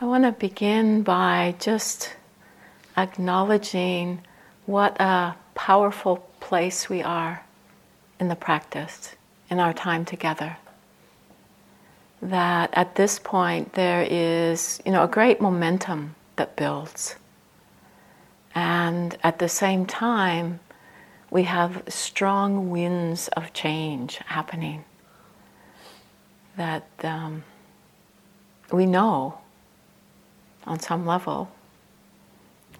[0.00, 2.14] I want to begin by just
[2.96, 4.20] acknowledging
[4.64, 7.44] what a powerful place we are
[8.20, 9.16] in the practice,
[9.50, 10.56] in our time together.
[12.22, 17.16] That at this point there is, you know, a great momentum that builds.
[18.54, 20.60] And at the same time,
[21.28, 24.84] we have strong winds of change happening
[26.56, 27.42] that um,
[28.70, 29.40] we know
[30.68, 31.50] on some level,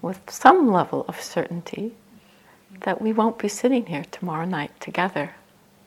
[0.01, 1.93] with some level of certainty,
[2.81, 5.35] that we won't be sitting here tomorrow night together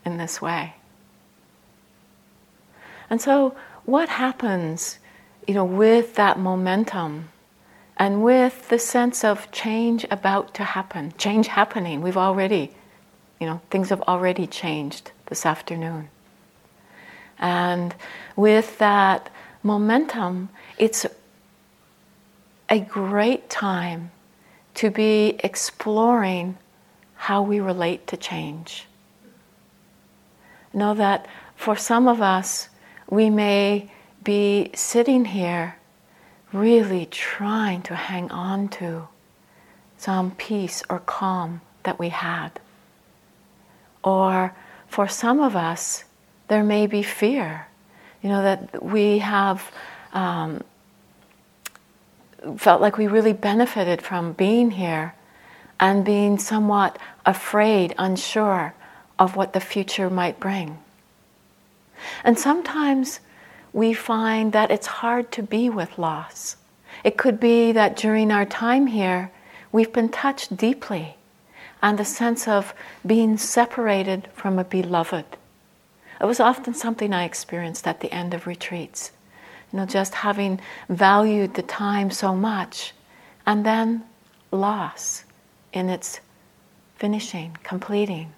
[0.04, 0.74] in this way.
[3.08, 4.98] And so, what happens,
[5.46, 7.28] you know, with that momentum
[7.96, 12.00] and with the sense of change about to happen, change happening?
[12.00, 12.72] We've already,
[13.40, 16.08] you know, things have already changed this afternoon.
[17.38, 17.94] And
[18.36, 19.30] with that
[19.62, 21.06] momentum, it's
[22.72, 24.10] a great time
[24.72, 26.56] to be exploring
[27.14, 28.86] how we relate to change.
[30.72, 32.70] Know that for some of us,
[33.10, 33.90] we may
[34.24, 35.76] be sitting here
[36.50, 39.06] really trying to hang on to
[39.98, 42.58] some peace or calm that we had.
[44.02, 44.54] Or
[44.88, 46.04] for some of us,
[46.48, 47.66] there may be fear.
[48.22, 49.70] You know, that we have
[50.14, 50.64] um,
[52.56, 55.14] felt like we really benefited from being here
[55.78, 58.74] and being somewhat afraid, unsure
[59.18, 60.78] of what the future might bring.
[62.24, 63.20] And sometimes
[63.72, 66.56] we find that it's hard to be with loss.
[67.04, 69.30] It could be that during our time here,
[69.70, 71.16] we've been touched deeply
[71.82, 72.74] and the sense of
[73.04, 75.24] being separated from a beloved.
[76.20, 79.10] It was often something I experienced at the end of retreats
[79.72, 82.92] you know, just having valued the time so much,
[83.46, 84.04] and then
[84.50, 85.24] loss
[85.72, 86.20] in its
[86.96, 88.32] finishing, completing.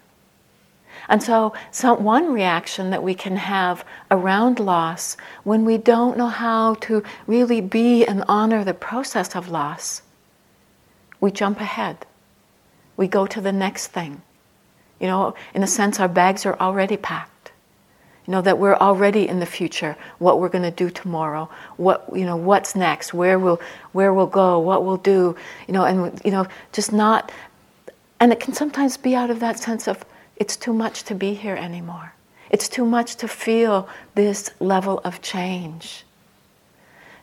[1.09, 6.27] And so, some, one reaction that we can have around loss when we don't know
[6.27, 10.01] how to really be and honor the process of loss,
[11.19, 12.05] we jump ahead.
[12.97, 14.21] We go to the next thing.
[14.99, 17.34] You know, in a sense, our bags are already packed.
[18.27, 21.47] You know, that we're already in the future, what we're going to do tomorrow,
[21.77, 25.35] what, you know, what's next, where we'll, where we'll go, what we'll do,
[25.67, 27.31] you know, and, you know, just not,
[28.19, 30.03] and it can sometimes be out of that sense of
[30.37, 32.13] it's too much to be here anymore.
[32.49, 36.03] It's too much to feel this level of change.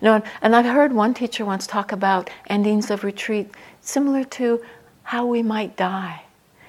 [0.00, 4.62] You know, and I've heard one teacher once talk about endings of retreat similar to
[5.04, 6.22] how we might die,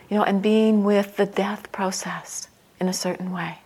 [0.10, 2.48] you know, and being with the death process
[2.80, 3.58] in a certain way.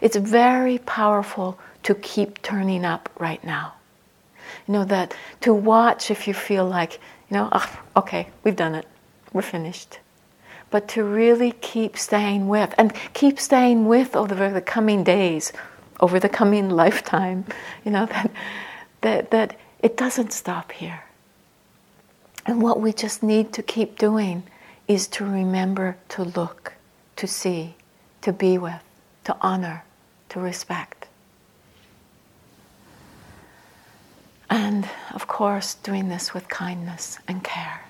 [0.00, 3.74] It's very powerful to keep turning up right now.
[4.66, 6.94] You know, that to watch if you feel like,
[7.30, 8.86] you know, oh, okay, we've done it,
[9.32, 9.98] we're finished.
[10.70, 15.52] But to really keep staying with, and keep staying with over the coming days,
[16.00, 17.44] over the coming lifetime,
[17.84, 18.30] you know, that,
[19.00, 21.04] that, that it doesn't stop here.
[22.46, 24.42] And what we just need to keep doing
[24.88, 26.74] is to remember to look,
[27.16, 27.76] to see,
[28.22, 28.82] to be with
[29.24, 29.84] to honor,
[30.30, 31.08] to respect.
[34.50, 37.82] And of course, doing this with kindness and care.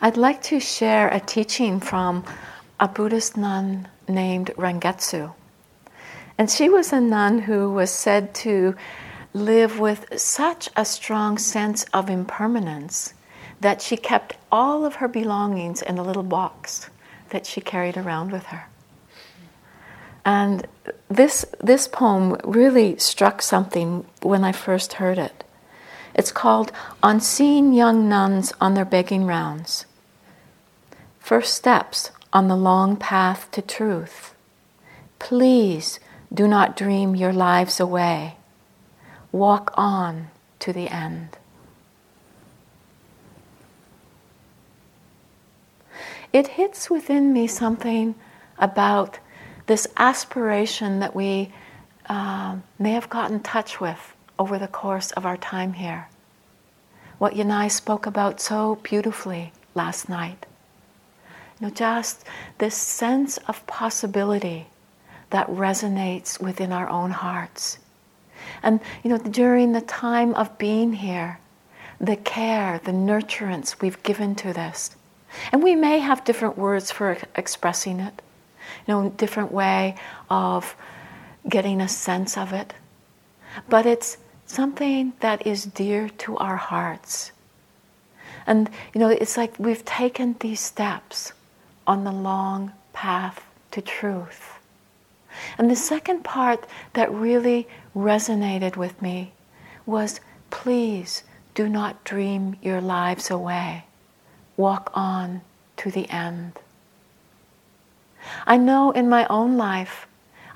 [0.00, 2.24] I'd like to share a teaching from
[2.80, 5.32] a Buddhist nun named Rengetsu.
[6.36, 8.74] And she was a nun who was said to
[9.32, 13.14] live with such a strong sense of impermanence
[13.60, 16.90] that she kept all of her belongings in a little box
[17.30, 18.66] that she carried around with her.
[20.24, 20.66] And
[21.08, 25.44] this, this poem really struck something when I first heard it.
[26.14, 29.86] It's called On Seeing Young Nuns on Their Begging Rounds.
[31.18, 34.34] First steps on the long path to truth.
[35.18, 35.98] Please
[36.32, 38.36] do not dream your lives away.
[39.32, 40.28] Walk on
[40.60, 41.36] to the end.
[46.32, 48.14] It hits within me something
[48.58, 49.18] about
[49.66, 51.52] this aspiration that we
[52.08, 56.08] uh, may have gotten touch with over the course of our time here.
[57.18, 60.46] What Yanai spoke about so beautifully last night.
[61.60, 62.26] You know, just
[62.58, 64.66] this sense of possibility
[65.30, 67.78] that resonates within our own hearts.
[68.62, 71.38] And you know, during the time of being here,
[72.00, 74.94] the care, the nurturance we've given to this.
[75.52, 78.20] And we may have different words for expressing it
[78.86, 79.96] you know, different way
[80.30, 80.76] of
[81.48, 82.74] getting a sense of it.
[83.68, 87.32] But it's something that is dear to our hearts.
[88.46, 91.32] And, you know, it's like we've taken these steps
[91.86, 94.58] on the long path to truth.
[95.58, 97.66] And the second part that really
[97.96, 99.32] resonated with me
[99.86, 100.20] was
[100.50, 101.24] please
[101.54, 103.84] do not dream your lives away.
[104.56, 105.40] Walk on
[105.78, 106.52] to the end.
[108.46, 110.06] I know in my own life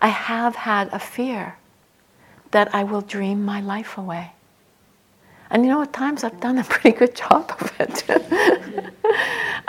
[0.00, 1.56] I have had a fear
[2.50, 4.32] that I will dream my life away.
[5.50, 8.04] And you know, at times I've done a pretty good job of it.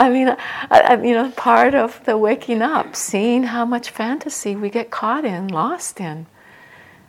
[0.00, 0.36] I mean, I,
[0.70, 5.24] I, you know, part of the waking up, seeing how much fantasy we get caught
[5.24, 6.26] in, lost in.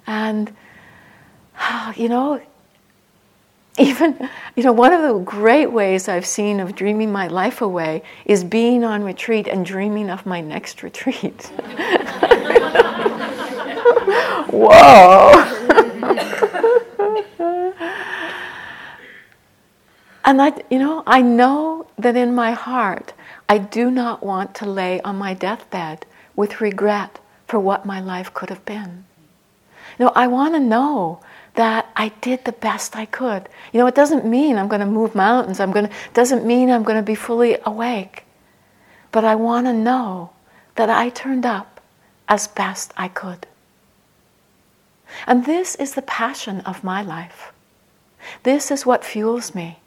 [0.07, 0.53] And,
[1.95, 2.41] you know,
[3.77, 8.03] even, you know, one of the great ways I've seen of dreaming my life away
[8.25, 11.43] is being on retreat and dreaming of my next retreat.
[14.49, 15.31] Whoa!
[20.25, 23.13] and I, you know, I know that in my heart,
[23.47, 28.33] I do not want to lay on my deathbed with regret for what my life
[28.33, 29.05] could have been.
[29.99, 31.21] Know, I want to know
[31.55, 33.49] that I did the best I could.
[33.71, 35.59] You know, it doesn't mean I'm going to move mountains.
[35.59, 38.25] I'm going to doesn't mean I'm going to be fully awake.
[39.11, 40.31] But I want to know
[40.75, 41.81] that I turned up
[42.29, 43.47] as best I could.
[45.27, 47.51] And this is the passion of my life.
[48.43, 49.79] This is what fuels me.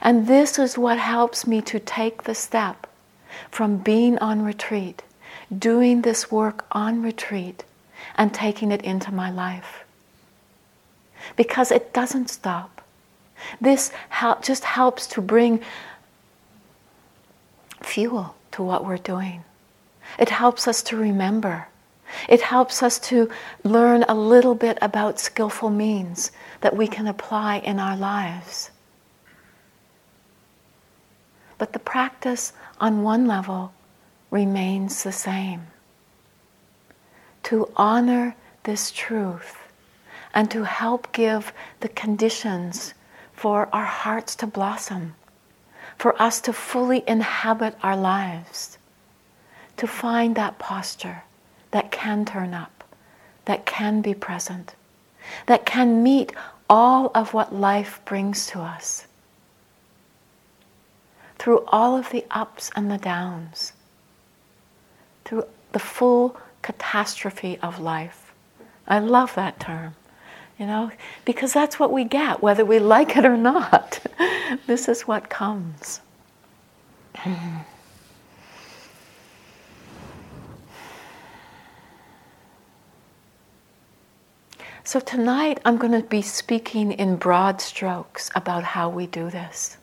[0.00, 2.86] And this is what helps me to take the step
[3.50, 5.02] from being on retreat,
[5.56, 7.64] doing this work on retreat,
[8.16, 9.85] and taking it into my life
[11.34, 12.82] because it doesn't stop.
[13.60, 13.92] This
[14.42, 15.60] just helps to bring
[17.82, 19.44] fuel to what we're doing.
[20.18, 21.68] It helps us to remember.
[22.28, 23.28] It helps us to
[23.64, 26.30] learn a little bit about skillful means
[26.60, 28.70] that we can apply in our lives.
[31.58, 33.72] But the practice on one level
[34.30, 35.66] remains the same.
[37.44, 39.65] To honor this truth
[40.36, 41.50] and to help give
[41.80, 42.92] the conditions
[43.32, 45.14] for our hearts to blossom,
[45.96, 48.76] for us to fully inhabit our lives,
[49.78, 51.22] to find that posture
[51.70, 52.84] that can turn up,
[53.46, 54.74] that can be present,
[55.46, 56.32] that can meet
[56.68, 59.06] all of what life brings to us.
[61.38, 63.72] Through all of the ups and the downs,
[65.24, 68.34] through the full catastrophe of life.
[68.86, 69.94] I love that term
[70.58, 70.90] you know,
[71.24, 74.00] because that's what we get, whether we like it or not.
[74.66, 76.00] this is what comes.
[84.86, 89.78] So, tonight I'm going to be speaking in broad strokes about how we do this.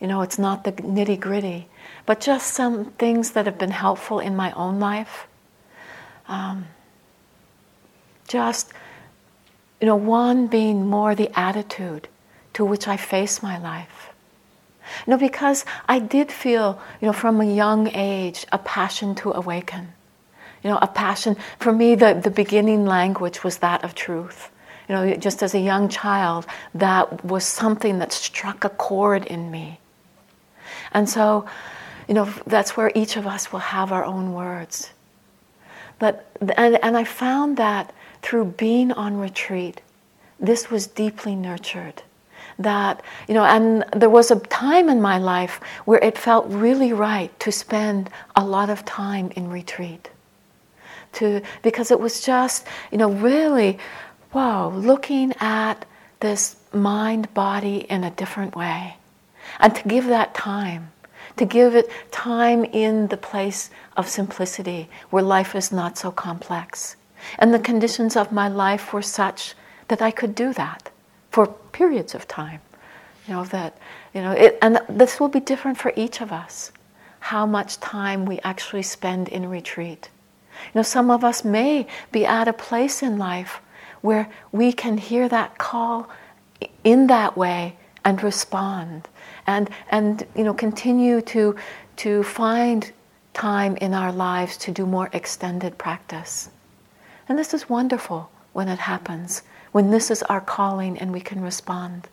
[0.00, 1.66] You know, it's not the nitty gritty,
[2.06, 5.26] but just some things that have been helpful in my own life.
[6.28, 6.68] Um,
[8.28, 8.72] just
[9.80, 12.08] you know, one being more the attitude
[12.54, 14.10] to which I face my life.
[15.06, 19.32] You know, because I did feel, you know, from a young age, a passion to
[19.32, 19.92] awaken.
[20.62, 21.36] You know, a passion.
[21.58, 24.50] For me, the, the beginning language was that of truth.
[24.88, 29.50] You know, just as a young child, that was something that struck a chord in
[29.50, 29.78] me.
[30.92, 31.46] And so,
[32.08, 34.90] you know, that's where each of us will have our own words.
[36.00, 39.80] But, and, and I found that through being on retreat,
[40.38, 42.02] this was deeply nurtured.
[42.58, 46.92] That, you know, and there was a time in my life where it felt really
[46.92, 50.10] right to spend a lot of time in retreat.
[51.14, 53.78] To, because it was just, you know, really,
[54.32, 55.86] wow, looking at
[56.20, 58.96] this mind body in a different way.
[59.58, 60.92] And to give that time,
[61.36, 66.96] to give it time in the place of simplicity where life is not so complex.
[67.38, 69.54] And the conditions of my life were such
[69.88, 70.90] that I could do that
[71.30, 72.60] for periods of time.
[73.26, 73.76] You know, that,
[74.14, 76.72] you know, it, and this will be different for each of us,
[77.20, 80.08] how much time we actually spend in retreat.
[80.52, 83.60] You know, some of us may be at a place in life
[84.00, 86.08] where we can hear that call
[86.84, 89.08] in that way and respond
[89.46, 91.56] and, and you know, continue to,
[91.96, 92.92] to find
[93.32, 96.50] time in our lives to do more extended practice.
[97.30, 101.40] And this is wonderful when it happens, when this is our calling and we can
[101.40, 102.08] respond.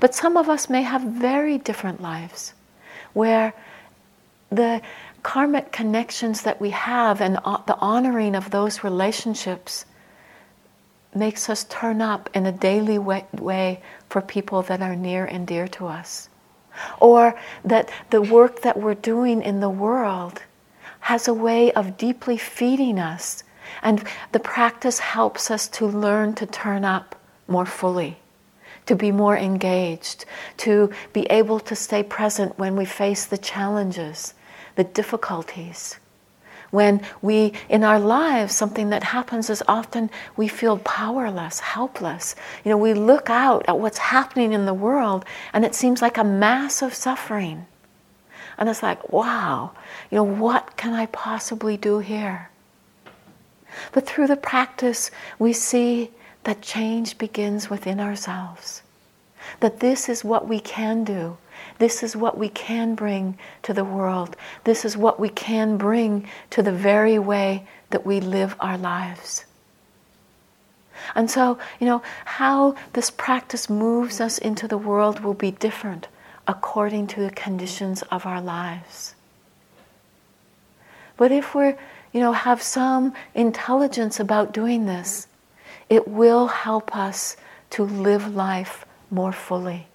[0.00, 2.52] But some of us may have very different lives
[3.12, 3.54] where
[4.50, 4.82] the
[5.22, 9.86] karmic connections that we have and the honoring of those relationships
[11.14, 15.68] makes us turn up in a daily way, for people that are near and dear
[15.68, 16.28] to us.
[16.98, 20.42] Or that the work that we're doing in the world
[20.98, 23.44] has a way of deeply feeding us.
[23.82, 27.14] And the practice helps us to learn to turn up
[27.48, 28.18] more fully,
[28.86, 30.24] to be more engaged,
[30.58, 34.34] to be able to stay present when we face the challenges,
[34.76, 35.98] the difficulties
[36.74, 42.34] when we, in our lives, something that happens is often we feel powerless, helpless.
[42.64, 46.18] You know, we look out at what's happening in the world and it seems like
[46.18, 47.66] a mass of suffering.
[48.58, 49.70] And it's like, wow,
[50.10, 52.50] you know, what can I possibly do here?
[53.92, 56.10] But through the practice, we see
[56.44, 58.82] that change begins within ourselves.
[59.60, 61.36] That this is what we can do.
[61.78, 64.36] This is what we can bring to the world.
[64.64, 69.44] This is what we can bring to the very way that we live our lives.
[71.14, 76.08] And so, you know, how this practice moves us into the world will be different
[76.46, 79.14] according to the conditions of our lives.
[81.16, 81.76] But if we're,
[82.14, 85.26] you know, have some intelligence about doing this,
[85.90, 87.36] it will help us
[87.70, 89.88] to live life more fully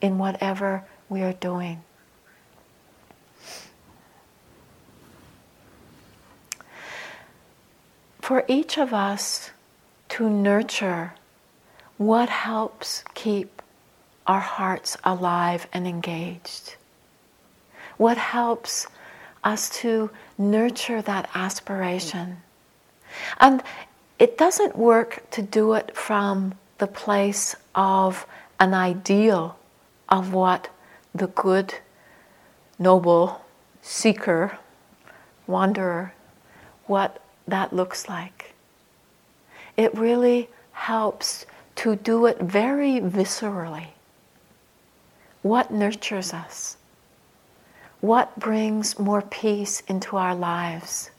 [0.00, 1.82] in whatever we are doing.
[8.20, 9.50] For each of us
[10.10, 11.14] to nurture
[11.96, 13.60] what helps keep
[14.24, 16.76] our hearts alive and engaged,
[17.96, 18.86] what helps
[19.44, 22.38] us to nurture that aspiration.
[23.38, 23.62] And
[24.18, 28.26] it doesn't work to do it from the place of
[28.58, 29.58] an ideal
[30.08, 30.68] of what
[31.14, 31.74] the good,
[32.78, 33.44] noble
[33.82, 34.58] seeker,
[35.46, 36.12] wanderer,
[36.86, 38.54] what that looks like.
[39.76, 43.88] It really helps to do it very viscerally.
[45.42, 46.76] What nurtures us?
[48.00, 51.10] What brings more peace into our lives?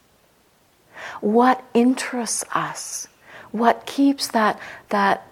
[1.20, 3.08] What interests us?
[3.52, 4.60] What keeps that,
[4.90, 5.28] that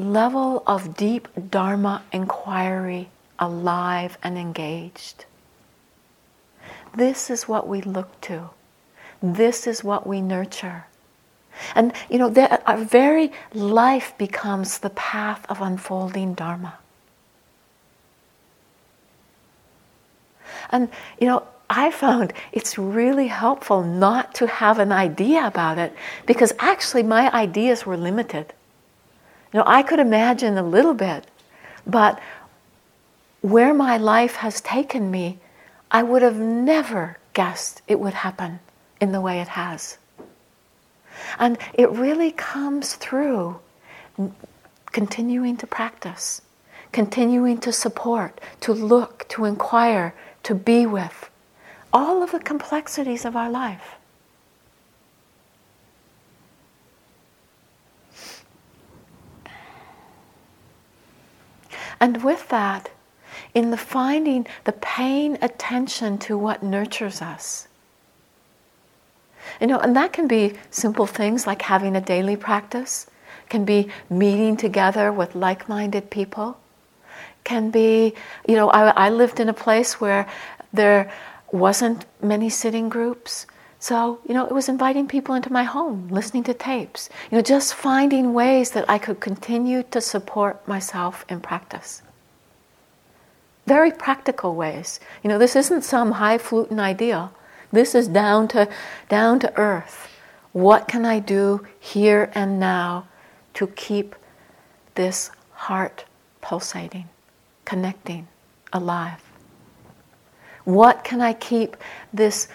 [0.00, 5.24] level of deep Dharma inquiry alive and engaged.
[6.94, 8.50] This is what we look to.
[9.22, 10.86] This is what we nurture.
[11.74, 12.32] And, you know,
[12.66, 16.78] our very life becomes the path of unfolding Dharma.
[20.70, 20.88] And,
[21.20, 25.94] you know, I found it's really helpful not to have an idea about it
[26.26, 28.52] because actually my ideas were limited.
[29.52, 31.26] You know, I could imagine a little bit,
[31.86, 32.20] but
[33.40, 35.38] where my life has taken me,
[35.90, 38.60] I would have never guessed it would happen
[39.00, 39.98] in the way it has.
[41.38, 43.58] And it really comes through
[44.92, 46.42] continuing to practice,
[46.92, 51.30] continuing to support, to look, to inquire, to be with
[51.92, 53.96] all of the complexities of our life.
[62.00, 62.90] And with that,
[63.52, 67.68] in the finding, the paying attention to what nurtures us.
[69.60, 73.06] You know, and that can be simple things like having a daily practice,
[73.48, 76.59] can be meeting together with like minded people,
[77.50, 78.14] can be,
[78.50, 80.24] you know, I, I lived in a place where
[80.72, 81.02] there
[81.52, 83.46] wasn't many sitting groups.
[83.78, 83.96] So,
[84.28, 87.74] you know, it was inviting people into my home, listening to tapes, you know, just
[87.74, 92.02] finding ways that I could continue to support myself in practice
[93.70, 94.98] very practical ways.
[95.22, 97.30] You know, this isn't some highfalutin idea.
[97.70, 98.68] This is down to
[99.08, 100.08] down to earth.
[100.52, 103.06] What can I do here and now
[103.54, 104.16] to keep
[104.96, 105.30] this
[105.66, 106.04] heart
[106.40, 107.08] pulsating,
[107.70, 108.26] connecting,
[108.72, 109.22] alive?
[110.64, 111.76] What can I keep
[112.12, 112.48] this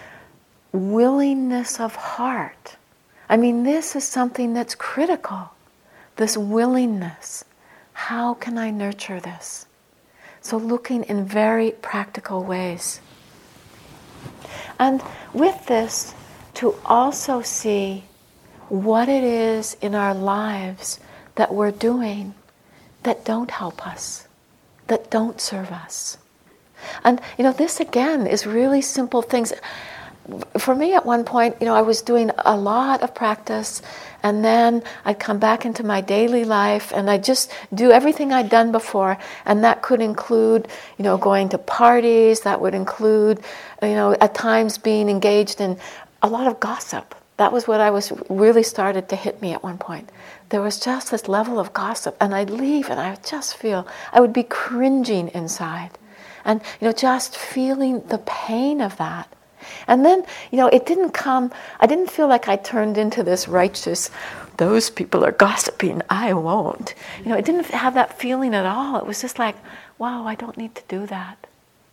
[0.72, 2.76] willingness of heart?
[3.26, 5.52] I mean, this is something that's critical.
[6.16, 7.46] This willingness.
[7.94, 9.64] How can I nurture this?
[10.42, 13.00] So, looking in very practical ways.
[14.78, 16.14] And with this,
[16.60, 18.04] to also see
[18.68, 21.00] what it is in our lives
[21.36, 22.34] that we're doing
[23.02, 24.25] that don't help us,
[24.88, 26.18] that don't serve us.
[27.04, 29.52] And, you know, this again is really simple things
[30.58, 33.80] for me at one point, you know, I was doing a lot of practice
[34.22, 38.48] and then I'd come back into my daily life and I'd just do everything I'd
[38.48, 39.18] done before.
[39.44, 40.66] And that could include,
[40.98, 43.40] you know, going to parties, that would include,
[43.82, 45.78] you know, at times being engaged in
[46.22, 47.14] a lot of gossip.
[47.36, 50.10] That was what I was really started to hit me at one point.
[50.50, 53.86] There was just this level of gossip, and I'd leave and I would just feel,
[54.12, 55.90] I would be cringing inside.
[56.44, 59.28] And, you know, just feeling the pain of that.
[59.88, 63.48] And then, you know, it didn't come, I didn't feel like I turned into this
[63.48, 64.10] righteous,
[64.56, 66.94] those people are gossiping, I won't.
[67.24, 68.96] You know, it didn't have that feeling at all.
[68.96, 69.56] It was just like,
[69.98, 71.46] wow, I don't need to do that.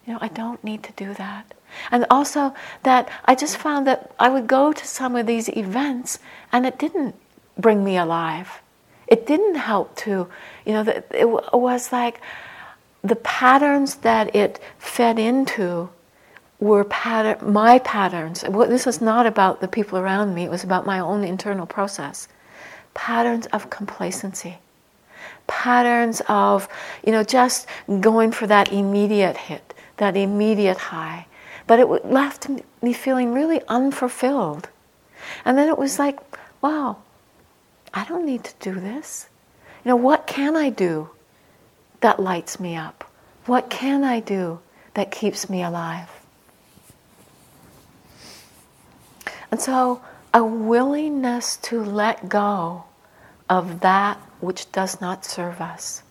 [0.05, 1.53] You know, I don't need to do that.
[1.91, 6.19] And also that I just found that I would go to some of these events
[6.51, 7.15] and it didn't
[7.57, 8.61] bring me alive.
[9.07, 10.27] It didn't help to,
[10.65, 10.81] you know,
[11.11, 12.21] it was like
[13.03, 15.89] the patterns that it fed into
[16.59, 18.41] were pattern, my patterns.
[18.41, 22.27] This was not about the people around me, it was about my own internal process.
[22.93, 24.57] Patterns of complacency.
[25.45, 26.69] Patterns of,
[27.05, 27.67] you know, just
[27.99, 31.25] going for that immediate hit, that immediate high.
[31.67, 32.47] But it left
[32.81, 34.69] me feeling really unfulfilled.
[35.43, 36.17] And then it was like,
[36.61, 36.97] wow,
[37.93, 39.29] I don't need to do this.
[39.83, 41.09] You know, what can I do
[41.99, 43.09] that lights me up?
[43.45, 44.59] What can I do
[44.93, 46.09] that keeps me alive?
[49.51, 50.01] And so,
[50.33, 52.85] a willingness to let go
[53.47, 56.01] of that which does not serve us.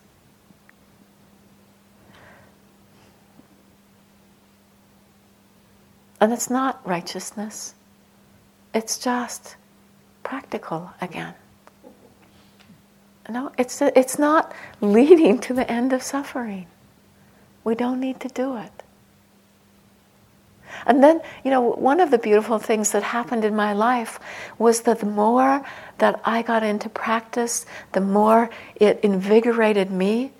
[6.21, 7.75] And it's not righteousness,
[8.73, 9.57] it's just
[10.23, 11.33] practical again.
[13.29, 16.67] No, it's, it's not leading to the end of suffering.
[17.63, 18.83] We don't need to do it.
[20.85, 24.19] And then, you know, one of the beautiful things that happened in my life
[24.57, 25.65] was that the more
[25.99, 30.31] that I got into practice, the more it invigorated me.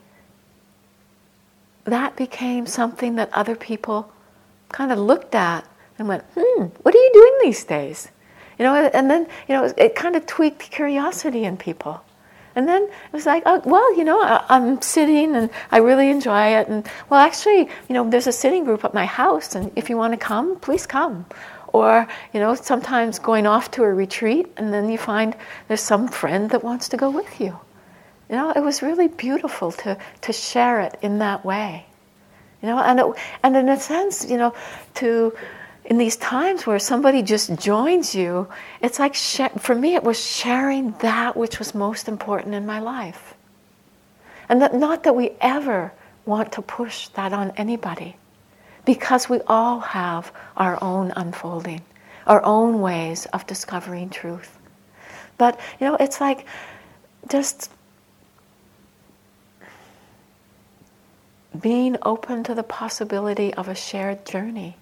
[1.85, 4.11] That became something that other people
[4.69, 5.65] kind of looked at
[5.97, 8.09] and went, hmm, what are you doing these days?
[8.57, 12.03] You know, and then, you know, it, it kind of tweaked curiosity in people.
[12.55, 16.09] And then it was like, oh, well, you know, I, am sitting and I really
[16.09, 16.67] enjoy it.
[16.67, 19.97] And well, actually, you know, there's a sitting group at my house, and if you
[19.97, 21.25] want to come, please come.
[21.67, 25.35] Or, you know, sometimes going off to a retreat, and then you find
[25.67, 27.59] there's some friend that wants to go with you.
[28.29, 31.87] You know, it was really beautiful to, to share it in that way.
[32.61, 33.05] You know, and, it,
[33.41, 34.53] and in a sense, you know,
[34.95, 35.33] to
[35.85, 38.47] in these times where somebody just joins you,
[38.81, 43.33] it's like, for me, it was sharing that which was most important in my life.
[44.47, 45.91] And that, not that we ever
[46.25, 48.15] want to push that on anybody,
[48.85, 51.81] because we all have our own unfolding,
[52.27, 54.57] our own ways of discovering truth.
[55.37, 56.45] But, you know, it's like
[57.29, 57.69] just
[61.59, 64.77] being open to the possibility of a shared journey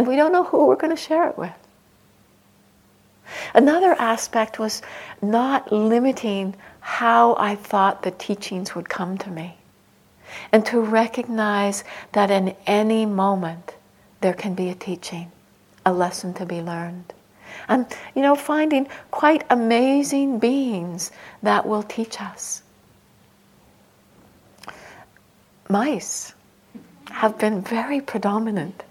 [0.00, 1.52] and we don't know who we're going to share it with.
[3.52, 4.80] Another aspect was
[5.20, 9.58] not limiting how I thought the teachings would come to me.
[10.52, 13.74] And to recognize that in any moment
[14.22, 15.30] there can be a teaching,
[15.84, 17.12] a lesson to be learned.
[17.68, 17.84] And,
[18.14, 22.62] you know, finding quite amazing beings that will teach us.
[25.68, 26.32] Mice
[27.10, 28.82] have been very predominant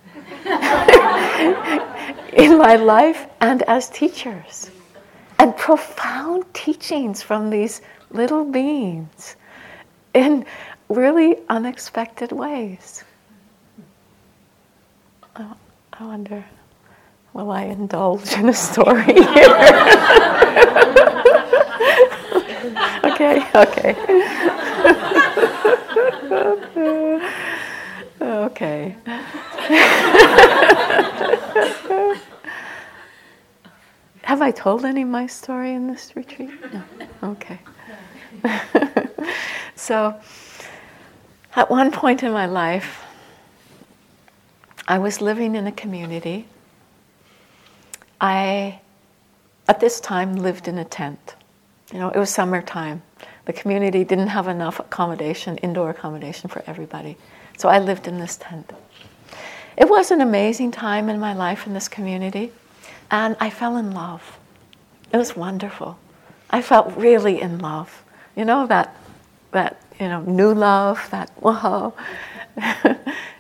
[2.34, 4.72] in my life and as teachers.
[5.40, 9.36] And profound teachings from these little beings
[10.14, 10.46] in
[10.90, 13.04] really unexpected ways.
[15.38, 15.56] Oh,
[15.94, 16.44] I wonder,
[17.34, 19.16] will I indulge in a story here?
[23.06, 23.96] okay, okay.
[28.22, 28.96] okay.
[34.24, 36.50] Have I told any of my story in this retreat?
[36.74, 36.84] No.
[37.24, 37.60] Okay.
[39.76, 40.20] so,
[41.56, 43.04] at one point in my life,
[44.88, 46.48] I was living in a community.
[48.20, 48.80] I,
[49.68, 51.36] at this time, lived in a tent.
[51.94, 53.04] You know, it was summertime.
[53.46, 57.18] The community didn't have enough accommodation, indoor accommodation for everybody.
[57.58, 58.72] So I lived in this tent.
[59.80, 62.52] It was an amazing time in my life in this community,
[63.10, 64.38] and I fell in love.
[65.14, 65.98] It was wonderful.
[66.50, 68.04] I felt really in love.
[68.36, 68.94] You know that
[69.52, 71.94] that you know new love, that whoa.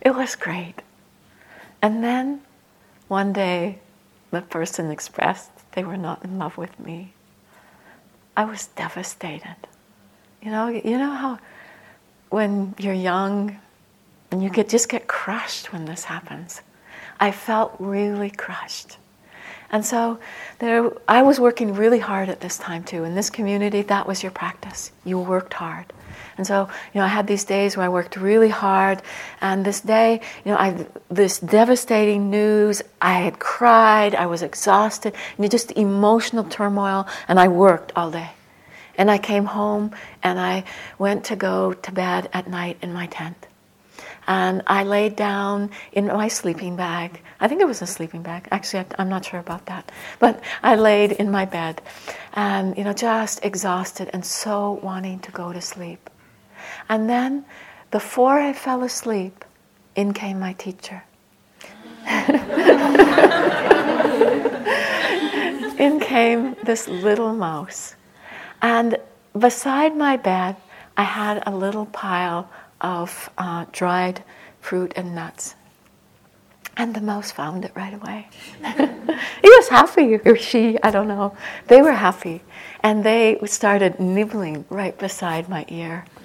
[0.01, 0.75] it was great.
[1.81, 2.41] And then
[3.09, 3.79] one day
[4.31, 7.13] the person expressed they were not in love with me.
[8.37, 9.57] I was devastated.
[10.41, 11.39] You know, you know how
[12.29, 13.59] when you're young
[14.31, 16.61] and you get, just get crushed when this happens.
[17.19, 18.97] I felt really crushed.
[19.71, 20.19] And so
[20.59, 23.03] there, I was working really hard at this time too.
[23.03, 24.91] In this community, that was your practice.
[25.05, 25.93] You worked hard.
[26.37, 29.01] And so, you know, I had these days where I worked really hard,
[29.41, 32.81] and this day, you know, I this devastating news.
[33.01, 34.15] I had cried.
[34.15, 35.13] I was exhausted.
[35.37, 38.31] You know, just emotional turmoil, and I worked all day.
[38.97, 39.91] And I came home,
[40.23, 40.63] and I
[40.97, 43.48] went to go to bed at night in my tent.
[44.29, 47.19] And I laid down in my sleeping bag.
[47.39, 48.47] I think it was a sleeping bag.
[48.51, 49.91] Actually, I'm not sure about that.
[50.19, 51.81] But I laid in my bed
[52.33, 56.11] and, you know, just exhausted and so wanting to go to sleep.
[56.89, 57.43] And then,
[57.89, 59.43] before I fell asleep,
[59.95, 61.01] in came my teacher.
[65.79, 67.95] in came this little mouse.
[68.61, 68.97] And
[69.37, 70.55] beside my bed,
[70.95, 72.47] I had a little pile
[72.81, 74.23] of uh, dried
[74.61, 75.55] fruit and nuts.
[76.77, 78.27] And the mouse found it right away.
[79.41, 81.35] he was happy, or she, I don't know.
[81.67, 82.41] They were happy.
[82.81, 86.05] And they started nibbling right beside my ear.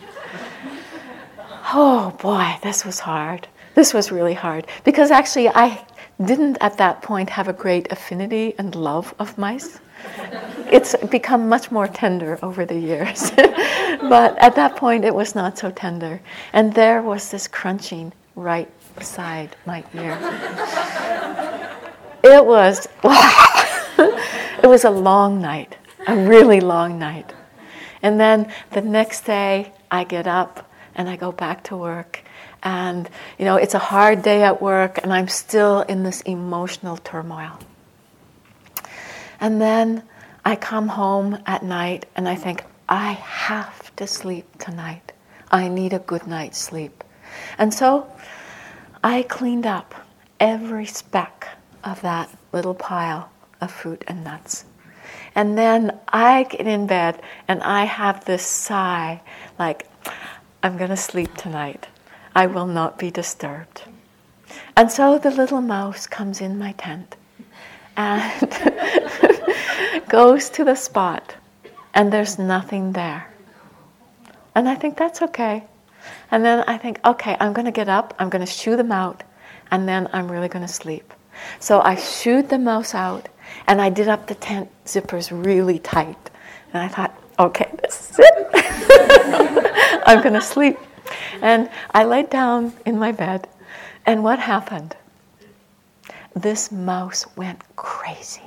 [1.76, 3.48] Oh boy, this was hard.
[3.74, 4.66] This was really hard.
[4.84, 5.84] Because actually, I
[6.22, 9.80] didn't at that point have a great affinity and love of mice
[10.70, 13.30] it's become much more tender over the years.
[13.36, 16.20] but at that point, it was not so tender.
[16.52, 20.18] And there was this crunching right beside my ear.
[22.22, 22.88] it was,
[24.62, 27.32] it was a long night, a really long night.
[28.02, 32.22] And then the next day, I get up and I go back to work.
[32.62, 36.96] And, you know, it's a hard day at work, and I'm still in this emotional
[36.96, 37.58] turmoil.
[39.44, 40.02] And then
[40.42, 45.12] I come home at night and I think, I have to sleep tonight.
[45.50, 47.04] I need a good night's sleep.
[47.58, 48.10] And so
[49.02, 49.94] I cleaned up
[50.40, 51.46] every speck
[51.84, 53.28] of that little pile
[53.60, 54.64] of fruit and nuts.
[55.34, 59.20] And then I get in bed and I have this sigh
[59.58, 59.86] like,
[60.62, 61.86] I'm going to sleep tonight.
[62.34, 63.82] I will not be disturbed.
[64.74, 67.16] And so the little mouse comes in my tent
[67.96, 68.50] and
[70.14, 71.34] goes to the spot
[71.92, 73.26] and there's nothing there.
[74.54, 75.64] And I think that's okay.
[76.30, 78.92] And then I think, okay, I'm going to get up, I'm going to shoo them
[78.92, 79.24] out,
[79.72, 81.12] and then I'm really going to sleep.
[81.58, 83.28] So I shooed the mouse out
[83.66, 86.30] and I did up the tent zippers really tight.
[86.72, 90.02] And I thought, okay, this is it.
[90.06, 90.78] I'm going to sleep.
[91.42, 93.48] And I laid down in my bed,
[94.06, 94.94] and what happened?
[96.34, 98.42] This mouse went crazy.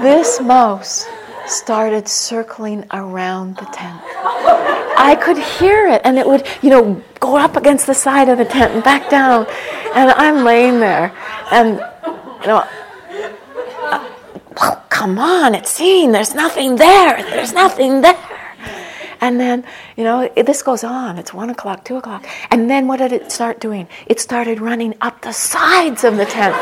[0.00, 1.06] this mouse
[1.46, 4.00] started circling around the tent.
[4.98, 8.38] I could hear it, and it would, you know, go up against the side of
[8.38, 9.46] the tent and back down.
[9.94, 11.12] And I'm laying there,
[11.52, 11.74] and,
[12.40, 12.64] you know,
[13.82, 14.08] uh,
[14.56, 16.12] oh, come on, it's seen.
[16.12, 17.22] There's nothing there.
[17.22, 18.18] There's nothing there.
[19.20, 19.64] And then,
[19.96, 21.18] you know, it, this goes on.
[21.18, 22.26] It's one o'clock, two o'clock.
[22.50, 23.88] And then what did it start doing?
[24.06, 26.54] It started running up the sides of the tent.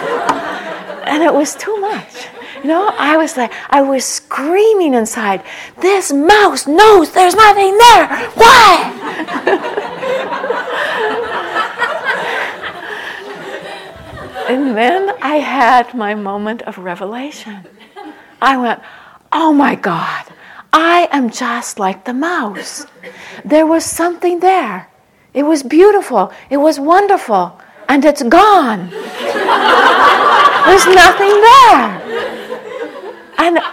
[1.07, 2.29] and it was too much.
[2.63, 5.43] You know, I was like, I was screaming inside,
[5.81, 8.07] this mouse knows there's nothing there.
[8.35, 8.91] Why?
[14.49, 17.67] and then I had my moment of revelation.
[18.41, 18.81] I went,
[19.33, 20.25] oh my God.
[20.77, 22.85] I am just like the mouse.
[23.45, 24.91] There was something there.
[25.33, 26.33] It was beautiful.
[26.51, 27.61] It was wonderful.
[27.89, 28.91] And it's gone.
[28.91, 32.03] There's nothing there.
[33.39, 33.71] And uh,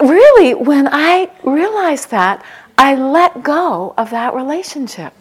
[0.00, 2.44] really, when I realized that,
[2.76, 5.12] I let go of that relationship.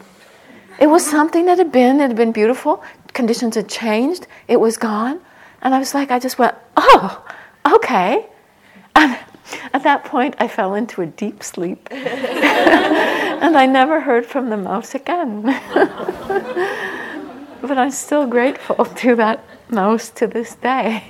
[0.79, 2.83] It was something that had been, it had been beautiful.
[3.13, 4.25] Conditions had changed.
[4.47, 5.21] It was gone.
[5.61, 7.23] And I was like, I just went, oh,
[7.67, 8.25] okay.
[8.95, 9.19] And
[9.73, 11.89] at that point, I fell into a deep sleep.
[11.91, 15.41] and I never heard from the mouse again.
[17.61, 21.03] but I'm still grateful to that mouse to this day.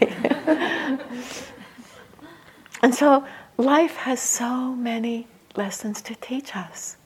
[2.81, 3.25] and so,
[3.57, 6.97] life has so many lessons to teach us.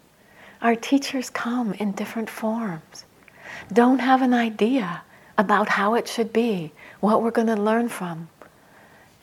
[0.62, 3.06] Our teachers come in different forms.
[3.72, 5.04] Don't have an idea
[5.38, 8.30] about how it should be, what we're going to learn from.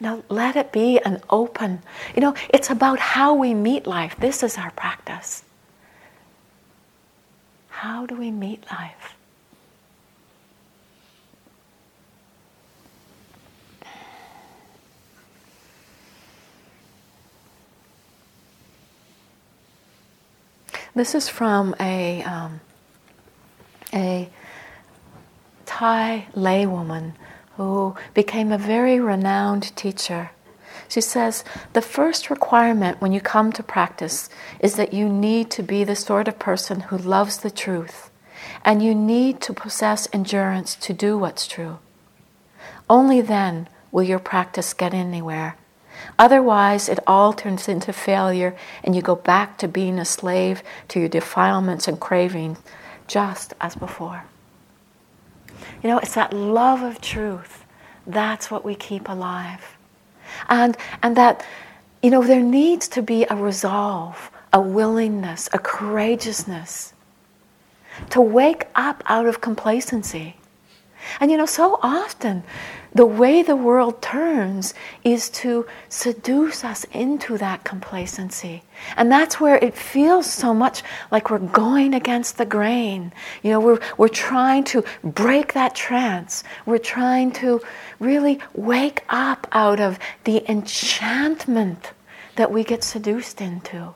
[0.05, 1.83] Now let it be an open,
[2.15, 4.15] you know, it's about how we meet life.
[4.19, 5.43] This is our practice.
[7.71, 9.17] How do we meet life?
[20.95, 22.61] This is from a, um,
[23.95, 24.29] a
[25.65, 27.15] Thai laywoman
[27.57, 30.31] who became a very renowned teacher.
[30.89, 34.29] She says the first requirement when you come to practice
[34.61, 38.11] is that you need to be the sort of person who loves the truth,
[38.65, 41.79] and you need to possess endurance to do what's true.
[42.89, 45.57] Only then will your practice get anywhere.
[46.19, 51.01] Otherwise, it all turns into failure, and you go back to being a slave to
[51.01, 52.59] your defilements and cravings,
[53.07, 54.25] just as before.
[55.83, 57.65] You know, it's that love of truth.
[58.07, 59.77] That's what we keep alive.
[60.49, 61.45] And, and that,
[62.03, 66.93] you know, there needs to be a resolve, a willingness, a courageousness
[68.11, 70.37] to wake up out of complacency.
[71.21, 72.43] And you know, so often
[72.95, 78.63] the way the world turns is to seduce us into that complacency.
[78.97, 83.13] And that's where it feels so much like we're going against the grain.
[83.43, 86.45] You know, we're, we're trying to break that trance.
[86.67, 87.61] We're trying to
[87.99, 91.93] really wake up out of the enchantment
[92.37, 93.95] that we get seduced into,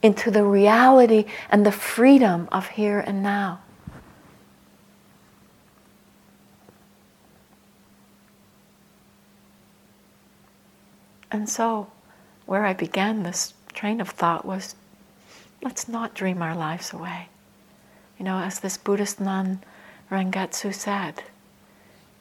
[0.00, 3.61] into the reality and the freedom of here and now.
[11.32, 11.90] And so,
[12.44, 14.74] where I began this train of thought was
[15.62, 17.28] let's not dream our lives away.
[18.18, 19.62] You know, as this Buddhist nun
[20.10, 21.22] Rengetsu said,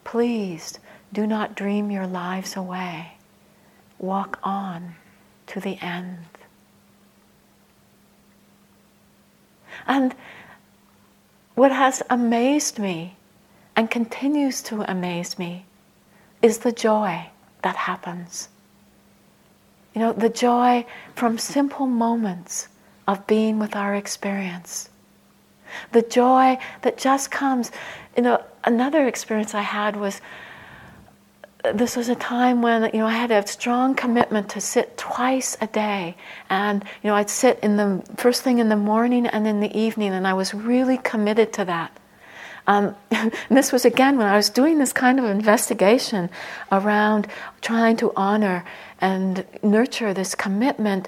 [0.05, 0.79] please
[1.11, 3.17] do not dream your lives away.
[3.99, 4.95] Walk on
[5.47, 6.25] to the end.
[9.85, 10.15] And
[11.55, 13.17] what has amazed me
[13.75, 15.65] and continues to amaze me
[16.41, 17.29] is the joy
[17.61, 18.47] that happens
[19.93, 22.67] you know, the joy from simple moments
[23.07, 24.89] of being with our experience.
[25.91, 27.71] The joy that just comes.
[28.15, 30.21] You know, another experience I had was
[31.73, 35.57] this was a time when you know I had a strong commitment to sit twice
[35.61, 36.15] a day,
[36.49, 39.77] and you know I'd sit in the first thing in the morning and in the
[39.77, 41.95] evening, and I was really committed to that.
[42.67, 42.95] Um,
[43.49, 46.29] this was again when I was doing this kind of investigation
[46.71, 47.27] around
[47.61, 48.63] trying to honor
[48.99, 51.07] and nurture this commitment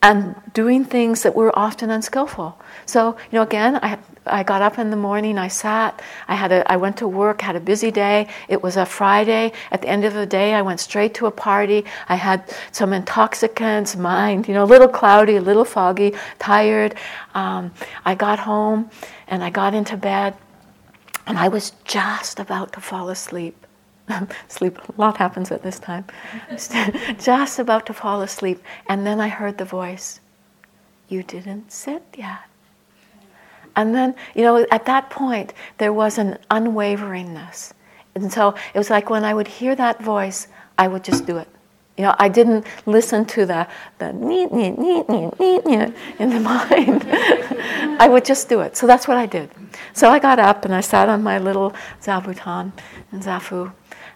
[0.00, 2.56] and doing things that were often unskillful.
[2.86, 6.52] So, you know, again, I, I got up in the morning, I sat, I, had
[6.52, 8.28] a, I went to work, had a busy day.
[8.48, 9.52] It was a Friday.
[9.72, 11.84] At the end of the day, I went straight to a party.
[12.08, 16.94] I had some intoxicants, mind, you know, a little cloudy, a little foggy, tired.
[17.34, 17.72] Um,
[18.04, 18.90] I got home
[19.26, 20.34] and I got into bed
[21.28, 23.66] and I was just about to fall asleep.
[24.48, 26.06] sleep, a lot happens at this time.
[27.20, 28.62] just about to fall asleep.
[28.88, 30.20] And then I heard the voice,
[31.08, 32.40] You didn't sit yet.
[33.76, 37.72] And then, you know, at that point, there was an unwaveringness.
[38.14, 41.36] And so it was like when I would hear that voice, I would just do
[41.36, 41.48] it.
[41.98, 43.66] You know, I didn't listen to the
[43.98, 47.04] the neat neat neat neat neat neat in the mind.
[48.00, 48.76] I would just do it.
[48.76, 49.50] So that's what I did.
[49.94, 52.70] So I got up and I sat on my little zabuton
[53.10, 53.72] and zafu,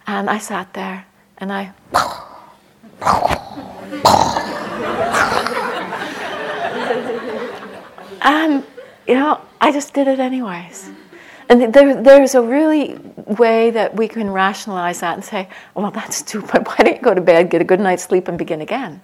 [0.06, 1.06] and I sat there
[1.38, 1.72] and I.
[8.22, 8.64] and
[9.08, 10.88] you know, I just did it anyways.
[11.52, 16.16] And there, there's a really way that we can rationalize that and say, well, that's
[16.16, 16.66] stupid.
[16.66, 19.02] Why don't you go to bed, get a good night's sleep, and begin again?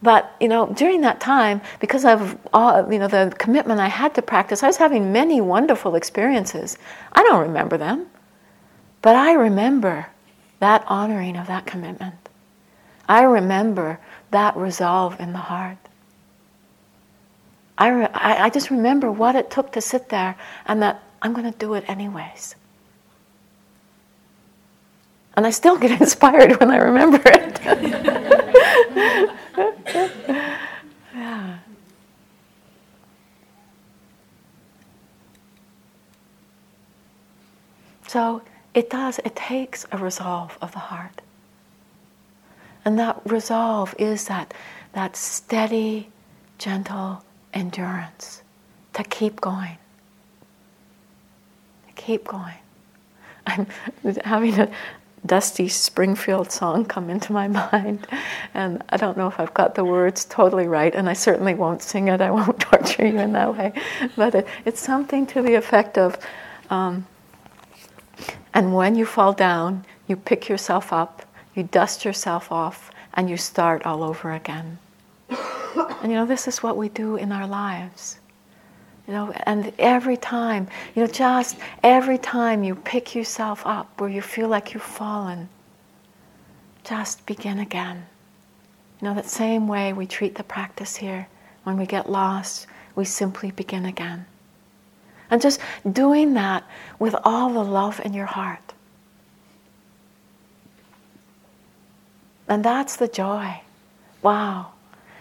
[0.00, 4.14] But you know, during that time, because of all, you know the commitment I had
[4.14, 6.78] to practice, I was having many wonderful experiences.
[7.12, 8.06] I don't remember them,
[9.02, 10.06] but I remember
[10.60, 12.14] that honoring of that commitment.
[13.08, 13.98] I remember
[14.30, 15.78] that resolve in the heart.
[17.76, 20.36] I, re- I, I just remember what it took to sit there
[20.66, 22.54] and that I'm going to do it anyways.
[25.36, 27.60] And I still get inspired when I remember it.
[31.14, 31.58] yeah.
[38.06, 38.42] So
[38.74, 41.20] it does, it takes a resolve of the heart.
[42.84, 44.52] And that resolve is that,
[44.94, 46.08] that steady,
[46.58, 48.42] gentle endurance
[48.94, 49.76] to keep going
[52.00, 52.54] keep going.
[53.46, 53.66] I'm
[54.24, 54.70] having a
[55.26, 58.06] Dusty Springfield song come into my mind,
[58.54, 61.82] and I don't know if I've got the words totally right, and I certainly won't
[61.82, 62.20] sing it.
[62.20, 63.72] I won't torture you in that way,
[64.16, 66.18] but it, it's something to the effect of,
[66.70, 67.06] um,
[68.54, 71.22] and when you fall down, you pick yourself up,
[71.54, 74.78] you dust yourself off, and you start all over again.
[75.28, 78.19] and you know, this is what we do in our lives.
[79.10, 84.08] You know, and every time, you know, just every time you pick yourself up where
[84.08, 85.48] you feel like you've fallen,
[86.84, 88.06] just begin again.
[89.00, 91.26] You know, that same way we treat the practice here.
[91.64, 94.26] When we get lost, we simply begin again.
[95.28, 95.58] And just
[95.90, 96.62] doing that
[97.00, 98.74] with all the love in your heart.
[102.46, 103.60] And that's the joy.
[104.22, 104.70] Wow.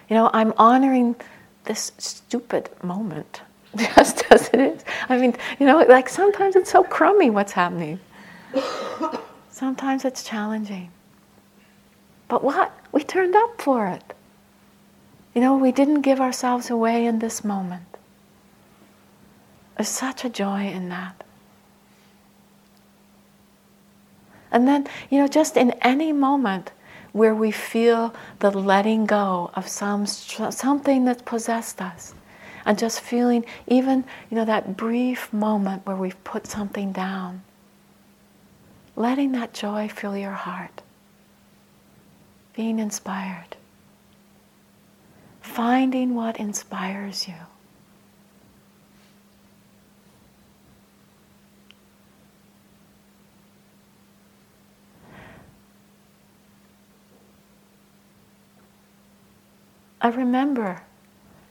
[0.07, 1.15] You know, I'm honoring
[1.63, 3.41] this stupid moment
[3.75, 4.83] just as it is.
[5.07, 7.99] I mean, you know, like sometimes it's so crummy what's happening.
[9.49, 10.91] sometimes it's challenging.
[12.27, 12.75] But what?
[12.91, 14.13] We turned up for it.
[15.35, 17.83] You know, we didn't give ourselves away in this moment.
[19.77, 21.23] There's such a joy in that.
[24.51, 26.71] And then, you know, just in any moment
[27.11, 32.13] where we feel the letting go of some something that possessed us,
[32.69, 37.41] and just feeling even, you know, that brief moment where we've put something down,
[38.95, 40.83] letting that joy fill your heart,
[42.55, 43.57] being inspired,
[45.41, 47.33] finding what inspires you.
[59.99, 60.83] I remember,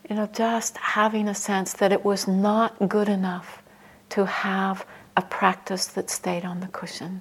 [0.09, 3.63] you know, just having a sense that it was not good enough
[4.11, 7.21] to have a practice that stayed on the cushion.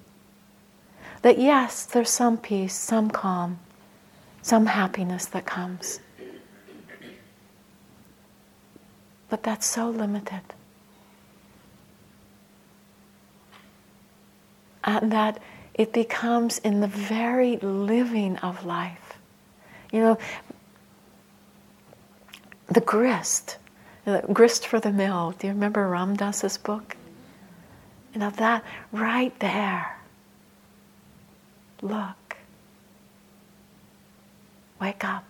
[1.21, 3.59] That yes, there's some peace, some calm,
[4.41, 5.99] some happiness that comes.
[9.29, 10.41] But that's so limited.
[14.85, 15.39] And that
[15.73, 19.17] it becomes in the very living of life.
[19.91, 20.17] You know,
[22.67, 23.57] the grist,
[24.05, 25.33] the grist for the mill.
[25.37, 26.95] Do you remember Ram Dass's book?
[28.13, 29.97] You know, that right there.
[31.81, 32.37] Look.
[34.79, 35.23] Wake up.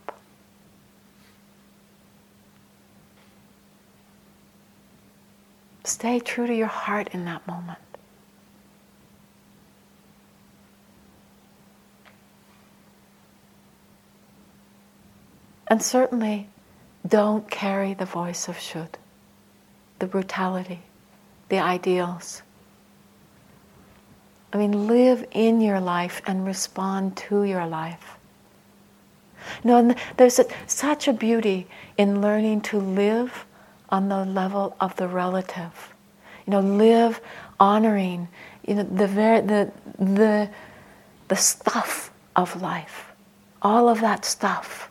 [5.84, 7.80] Stay true to your heart in that moment.
[15.69, 16.50] And certainly,
[17.07, 18.97] don't carry the voice of should,
[19.99, 20.81] the brutality,
[21.49, 22.41] the ideals.
[24.53, 28.17] I mean, live in your life and respond to your life.
[29.63, 31.67] No, there's a, such a beauty
[31.97, 33.45] in learning to live
[33.89, 35.93] on the level of the relative.
[36.45, 37.21] You know, live
[37.59, 38.27] honoring,
[38.65, 40.49] you know, the very, the the
[41.27, 43.11] the stuff of life,
[43.61, 44.87] all of that stuff.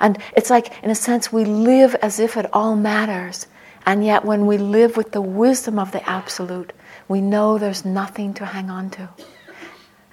[0.00, 3.46] And it's like, in a sense, we live as if it all matters.
[3.84, 6.72] And yet, when we live with the wisdom of the Absolute,
[7.08, 9.08] we know there's nothing to hang on to.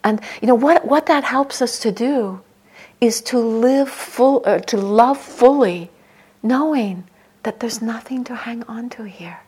[0.04, 2.42] And you know what, what that helps us to do
[3.02, 5.90] is to live full, uh, to love fully,
[6.42, 7.04] knowing
[7.44, 9.40] that there's nothing to hang on to here.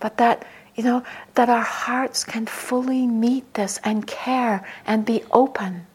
[0.00, 0.46] But that,
[0.76, 1.02] you know,
[1.34, 5.87] that our hearts can fully meet this and care and be open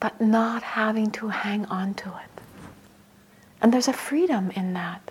[0.00, 2.42] but not having to hang on to it.
[3.60, 5.10] And there's a freedom in that.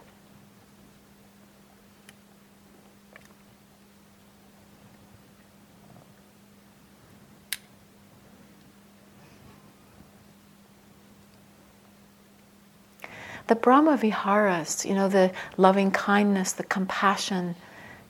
[13.45, 17.55] The Brahma Viharas, you know, the loving kindness, the compassion,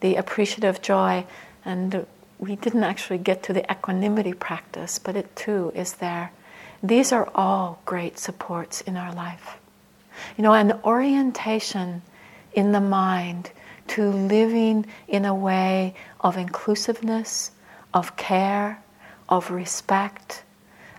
[0.02, 1.26] the appreciative joy,
[1.64, 2.06] and
[2.40, 6.32] we didn't actually get to the equanimity practice, but it too is there.
[6.82, 9.58] These are all great supports in our life.
[10.38, 12.02] You know, an orientation
[12.54, 13.52] in the mind
[13.90, 17.52] to living in a way of inclusiveness,
[17.94, 18.82] of care,
[19.28, 20.44] of respect,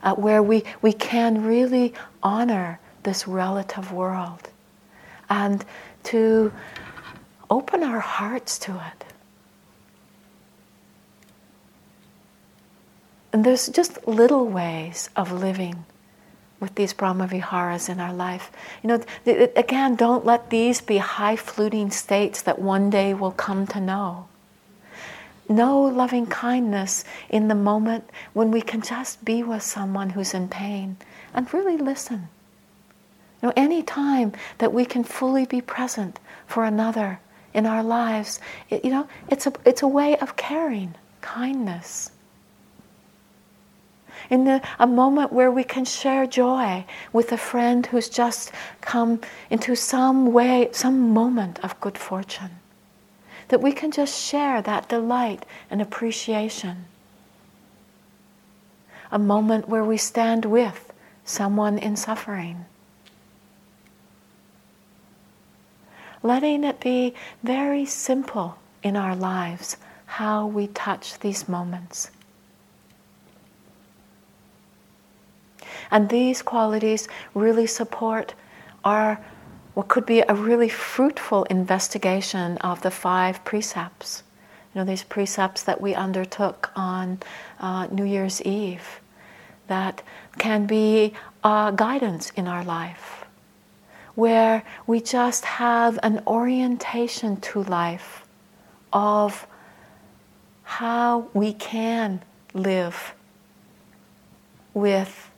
[0.03, 4.49] uh, where we, we can really honor this relative world
[5.29, 5.65] and
[6.05, 6.53] to
[7.49, 9.10] open our hearts to it.
[13.33, 15.85] And there's just little ways of living
[16.59, 18.51] with these Brahma Viharas in our life.
[18.83, 19.05] You know,
[19.57, 24.29] again, don't let these be high fluting states that one day we'll come to know.
[25.49, 30.49] Know loving kindness in the moment when we can just be with someone who's in
[30.49, 30.97] pain
[31.35, 32.29] and really listen.
[33.43, 37.21] You know, any time that we can fully be present for another
[37.55, 42.11] in our lives, it, you know, it's a, it's a way of caring, kindness.
[44.31, 49.21] In the, a moment where we can share joy with a friend who's just come
[49.51, 52.53] into some way, some moment of good fortune.
[53.49, 56.85] That we can just share that delight and appreciation.
[59.11, 60.93] A moment where we stand with
[61.25, 62.65] someone in suffering.
[66.23, 69.77] Letting it be very simple in our lives
[70.07, 72.11] how we touch these moments.
[75.91, 78.35] And these qualities really support
[78.85, 79.21] our
[79.75, 84.23] what could be a really fruitful investigation of the five precepts.
[84.75, 87.21] You know, these precepts that we undertook on
[87.61, 89.01] uh, New Year's Eve
[89.69, 90.03] that
[90.39, 91.15] can be
[91.45, 93.25] uh, guidance in our life,
[94.17, 98.27] where we just have an orientation to life
[98.93, 99.47] of
[100.65, 102.21] how we can
[102.53, 103.15] live
[104.75, 105.30] with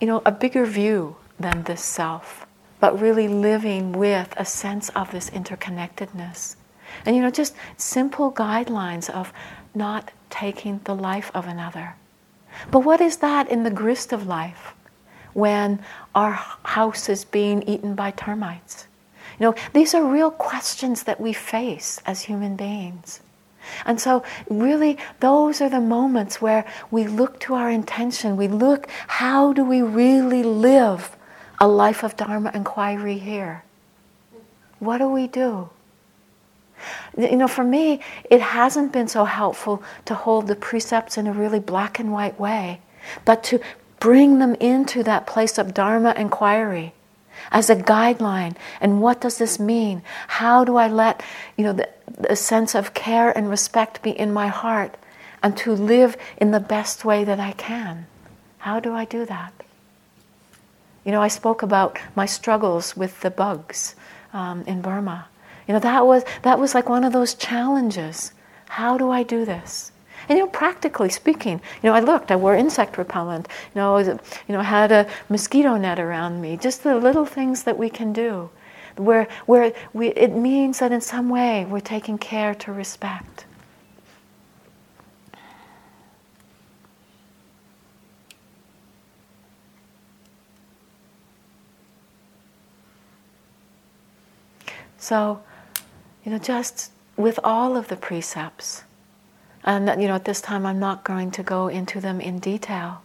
[0.00, 2.46] you know, a bigger view than this self,
[2.80, 6.56] but really living with a sense of this interconnectedness.
[7.04, 9.32] And, you know, just simple guidelines of
[9.74, 11.96] not taking the life of another.
[12.70, 14.74] But what is that in the grist of life
[15.34, 15.80] when
[16.14, 18.86] our house is being eaten by termites?
[19.38, 23.20] You know, these are real questions that we face as human beings.
[23.84, 28.36] And so, really, those are the moments where we look to our intention.
[28.36, 31.16] We look, how do we really live
[31.58, 33.64] a life of Dharma inquiry here?
[34.78, 35.70] What do we do?
[37.16, 38.00] You know, for me,
[38.30, 42.38] it hasn't been so helpful to hold the precepts in a really black and white
[42.38, 42.80] way,
[43.24, 43.60] but to
[43.98, 46.94] bring them into that place of Dharma inquiry
[47.50, 48.56] as a guideline.
[48.80, 50.02] And what does this mean?
[50.26, 51.22] How do I let
[51.56, 54.96] you know the, the sense of care and respect be in my heart
[55.42, 58.06] and to live in the best way that I can?
[58.58, 59.52] How do I do that?
[61.04, 63.94] You know, I spoke about my struggles with the bugs
[64.32, 65.26] um, in Burma.
[65.66, 68.32] You know, that was that was like one of those challenges.
[68.68, 69.92] How do I do this?
[70.28, 73.98] And you know, practically speaking, you know, I looked, I wore insect repellent, you know,
[73.98, 74.18] you
[74.48, 78.50] know, had a mosquito net around me, just the little things that we can do.
[78.96, 83.46] Where, where we, it means that in some way we're taking care to respect.
[94.98, 95.40] So,
[96.24, 98.82] you know, just with all of the precepts,
[99.68, 103.02] and you know, at this time, I'm not going to go into them in detail,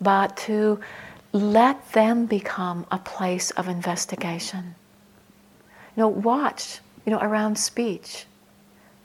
[0.00, 0.78] but to
[1.32, 4.76] let them become a place of investigation.
[5.96, 6.78] You know, watch.
[7.04, 8.26] You know, around speech.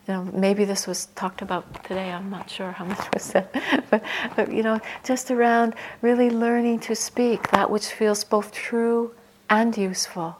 [0.08, 2.12] You know, maybe this was talked about today.
[2.12, 3.50] I'm not sure how much was said,
[3.90, 4.04] but,
[4.36, 5.74] but you know, just around
[6.04, 9.16] really learning to speak that which feels both true
[9.50, 10.38] and useful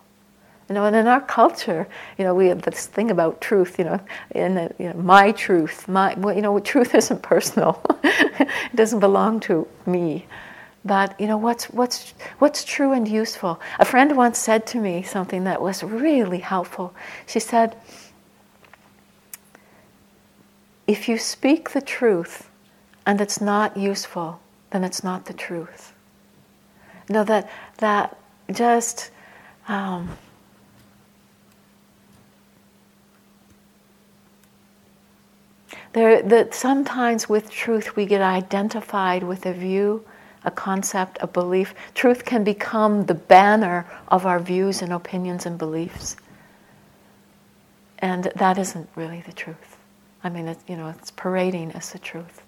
[0.70, 1.88] you know, and in our culture,
[2.18, 3.80] you know, we have this thing about truth.
[3.80, 4.02] You know,
[4.34, 7.82] the, you know, my truth, my well, you know, truth isn't personal.
[8.04, 10.26] it doesn't belong to me.
[10.84, 13.62] But you know, what's what's what's true and useful.
[13.80, 16.94] A friend once said to me something that was really helpful.
[17.26, 17.78] She said,
[20.86, 22.50] "If you speak the truth,
[23.06, 24.42] and it's not useful,
[24.72, 25.94] then it's not the truth."
[27.08, 28.18] You know that that
[28.52, 29.12] just.
[29.70, 30.18] Um,
[35.98, 40.06] There, that sometimes with truth we get identified with a view,
[40.46, 41.74] a concept, a belief.
[41.96, 46.16] Truth can become the banner of our views and opinions and beliefs.
[47.98, 49.80] And that isn't really the truth.
[50.24, 52.44] I mean, it, you know, it's parading as the truth.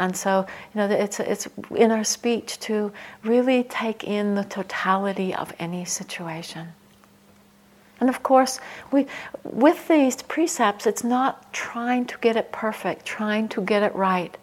[0.00, 0.44] And so,
[0.74, 1.46] you know, it's, it's
[1.76, 2.92] in our speech to
[3.22, 6.72] really take in the totality of any situation.
[8.00, 8.58] And of course,
[8.90, 9.06] we,
[9.44, 14.36] with these precepts, it's not trying to get it perfect, trying to get it right,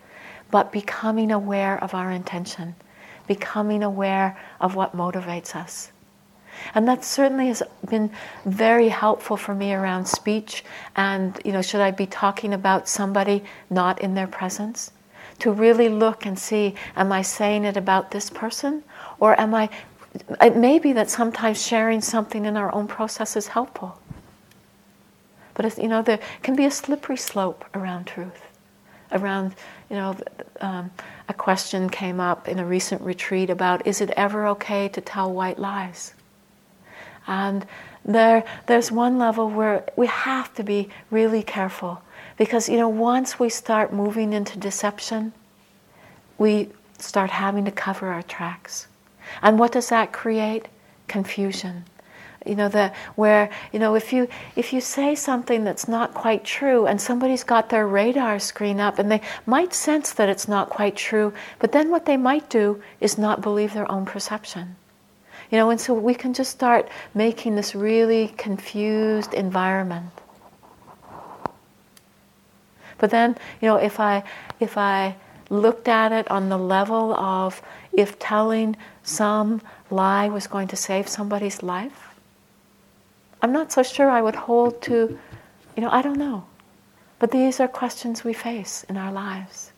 [0.52, 2.76] but becoming aware of our intention,
[3.28, 5.92] becoming aware of what motivates us.
[6.74, 8.12] And that certainly has been
[8.46, 10.64] very helpful for me around speech.
[10.96, 14.92] And, you know, should I be talking about somebody not in their presence?
[15.40, 18.84] To really look and see, am I saying it about this person?
[19.20, 19.70] Or am I
[20.42, 24.00] it may be that sometimes sharing something in our own process is helpful.
[25.54, 28.44] But you know, there can be a slippery slope around truth.
[29.12, 29.56] Around,
[29.90, 30.16] you know,
[30.62, 30.92] um,
[31.30, 35.32] a question came up in a recent retreat about is it ever okay to tell
[35.34, 36.14] white lies?
[37.26, 37.66] And
[38.06, 42.02] there, there's one level where we have to be really careful
[42.38, 45.34] because, you know, once we start moving into deception,
[46.38, 48.87] we start having to cover our tracks.
[49.42, 50.68] And what does that create?
[51.08, 51.86] Confusion.
[52.46, 56.46] You know, the, where, you know, if you, if you say something that's not quite
[56.46, 60.70] true and somebody's got their radar screen up and they might sense that it's not
[60.70, 64.76] quite true, but then what they might do is not believe their own perception.
[65.52, 70.12] You know, and so we can just start making this really confused environment.
[72.98, 74.24] But then, you know, if I,
[74.60, 75.16] if I
[75.50, 77.62] looked at it on the level of
[77.94, 82.16] if telling some lie was going to save somebody's life,
[83.42, 85.18] I'm not so sure I would hold to,
[85.76, 86.46] you know, I don't know.
[87.20, 89.72] But these are questions we face in our lives.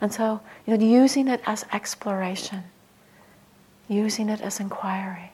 [0.00, 2.64] And so, you know, using it as exploration,
[3.88, 5.32] using it as inquiry.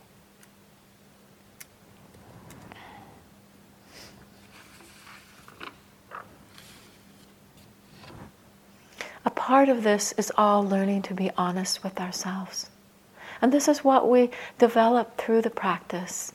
[9.27, 12.69] A part of this is all learning to be honest with ourselves.
[13.41, 16.33] And this is what we develop through the practice.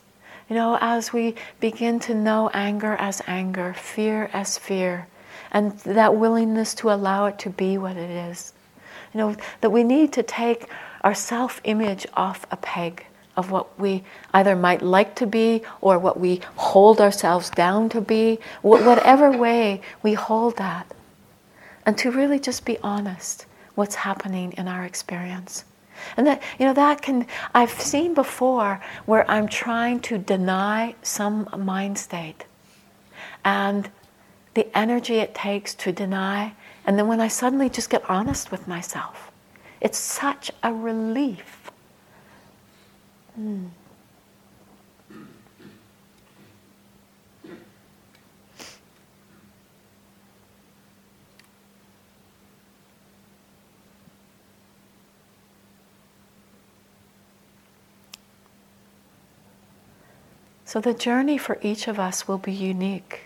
[0.49, 5.07] You know, as we begin to know anger as anger, fear as fear,
[5.51, 8.53] and that willingness to allow it to be what it is.
[9.13, 10.67] You know, that we need to take
[11.01, 13.05] our self image off a peg
[13.37, 18.01] of what we either might like to be or what we hold ourselves down to
[18.01, 20.91] be, whatever way we hold that
[21.89, 25.65] and to really just be honest what's happening in our experience.
[26.17, 27.25] And that, you know, that can,
[27.55, 32.45] I've seen before where I'm trying to deny some mind state.
[33.43, 33.89] And
[34.53, 36.53] the energy it takes to deny,
[36.85, 39.31] and then when I suddenly just get honest with myself,
[39.81, 41.71] it's such a relief.
[43.35, 43.69] Mm.
[60.69, 63.21] So the journey for each of us will be unique.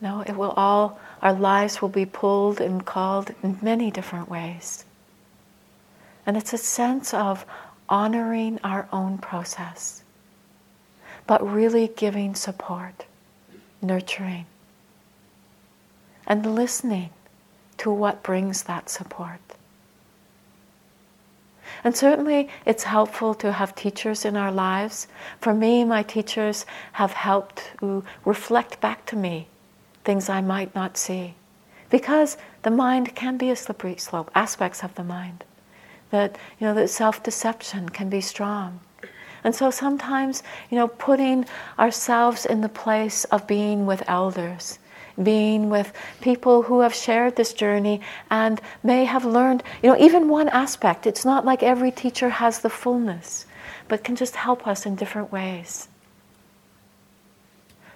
[0.00, 4.30] You know, it will all our lives will be pulled and called in many different
[4.30, 4.86] ways.
[6.24, 7.44] And it's a sense of
[7.90, 10.02] honoring our own process,
[11.26, 13.04] but really giving support,
[13.82, 14.46] nurturing,
[16.26, 17.10] and listening
[17.76, 19.40] to what brings that support.
[21.82, 25.08] And certainly it's helpful to have teachers in our lives.
[25.40, 29.48] For me, my teachers have helped to reflect back to me
[30.04, 31.34] things I might not see.
[31.88, 35.44] Because the mind can be a slippery slope, aspects of the mind.
[36.10, 38.80] That, you know, that self deception can be strong.
[39.42, 41.46] And so sometimes, you know, putting
[41.78, 44.78] ourselves in the place of being with elders
[45.22, 48.00] being with people who have shared this journey
[48.30, 51.06] and may have learned, you know, even one aspect.
[51.06, 53.46] It's not like every teacher has the fullness,
[53.88, 55.88] but can just help us in different ways.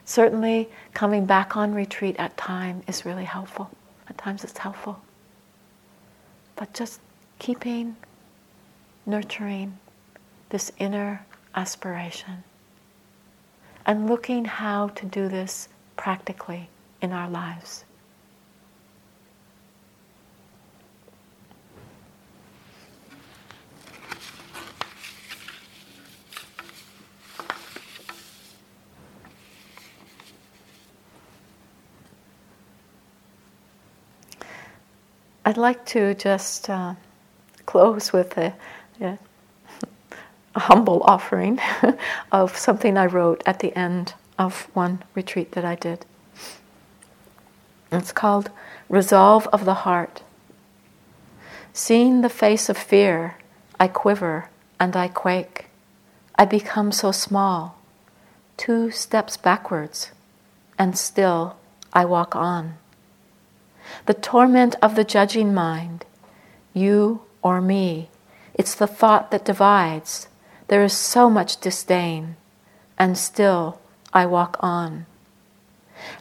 [0.04, 3.70] Certainly, coming back on retreat at time is really helpful.
[4.08, 5.00] At times, it's helpful.
[6.56, 7.00] But just
[7.38, 7.96] keeping,
[9.06, 9.78] nurturing
[10.50, 12.44] this inner aspiration
[13.86, 16.68] and looking how to do this practically
[17.04, 17.84] in our lives.
[35.44, 36.94] I'd like to just uh,
[37.66, 38.54] close with a,
[39.02, 39.18] a,
[40.54, 41.60] a humble offering
[42.32, 46.06] of something I wrote at the end of one retreat that I did.
[47.94, 48.50] It's called
[48.88, 50.22] Resolve of the Heart.
[51.72, 53.36] Seeing the face of fear,
[53.78, 55.66] I quiver and I quake.
[56.36, 57.78] I become so small,
[58.56, 60.10] two steps backwards,
[60.76, 61.56] and still
[61.92, 62.74] I walk on.
[64.06, 66.04] The torment of the judging mind,
[66.72, 68.10] you or me,
[68.54, 70.28] it's the thought that divides.
[70.66, 72.36] There is so much disdain,
[72.98, 73.80] and still
[74.12, 75.06] I walk on.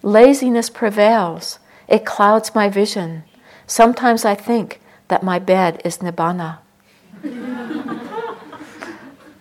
[0.03, 1.57] Laziness prevails,
[1.87, 3.23] it clouds my vision.
[3.67, 6.59] Sometimes I think that my bed is Nibbana.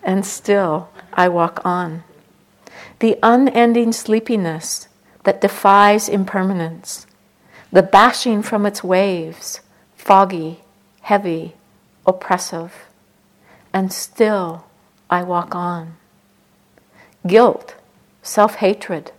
[0.03, 2.03] and still I walk on.
[2.99, 4.87] The unending sleepiness
[5.23, 7.07] that defies impermanence,
[7.71, 9.61] the bashing from its waves,
[9.95, 10.61] foggy,
[11.01, 11.55] heavy,
[12.05, 12.73] oppressive,
[13.73, 14.65] and still
[15.09, 15.95] I walk on.
[17.25, 17.75] Guilt,
[18.21, 19.11] self hatred,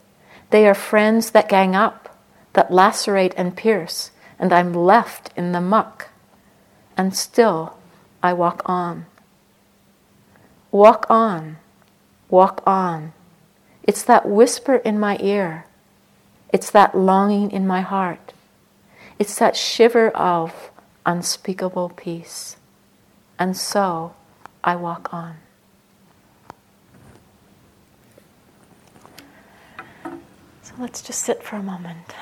[0.51, 2.04] they are friends that gang up
[2.55, 6.09] that lacerate and pierce, and I'm left in the muck.
[6.97, 7.77] and still
[8.23, 9.07] I walk on.
[10.71, 11.57] Walk on,
[12.29, 13.13] walk on.
[13.83, 15.67] It's that whisper in my ear.
[16.53, 18.33] It's that longing in my heart.
[19.19, 20.71] It's that shiver of
[21.05, 22.57] unspeakable peace.
[23.39, 24.15] And so
[24.63, 25.37] I walk on.
[30.63, 32.15] So let's just sit for a moment.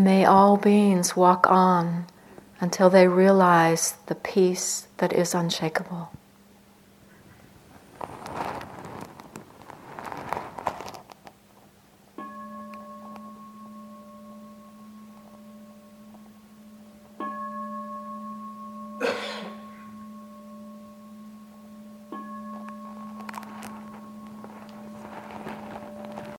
[0.00, 2.06] May all beings walk on
[2.58, 6.10] until they realize the peace that is unshakable.